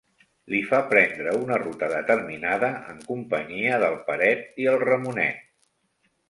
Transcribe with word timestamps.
Li 0.51 0.59
fa 0.69 0.77
prendre 0.93 1.33
una 1.41 1.59
ruta 1.63 1.89
determinada 1.91 2.71
en 2.95 3.03
companyia 3.11 3.77
del 3.85 3.99
Peret 4.09 4.59
i 4.65 4.67
el 4.73 4.81
Ramonet. 4.87 5.47